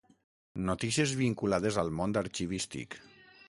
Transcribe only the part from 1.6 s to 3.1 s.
al món arxivístic.